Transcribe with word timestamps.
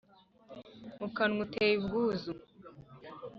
mu 0.99 1.07
kanwa 1.15 1.39
uteye 1.45 1.73
ubwuzu. 1.79 2.31